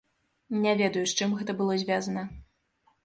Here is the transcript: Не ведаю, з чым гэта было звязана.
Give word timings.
Не 0.63 0.71
ведаю, 0.79 1.03
з 1.11 1.19
чым 1.19 1.37
гэта 1.41 1.57
было 1.63 1.77
звязана. 1.83 2.25